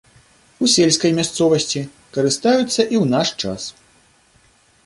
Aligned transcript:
У 0.63 0.69
сельскай 0.75 1.11
мясцовасці 1.19 1.81
карыстаюцца 2.17 2.73
і 2.73 2.73
ў 2.73 3.05
наш 3.15 3.29
час. 3.45 3.69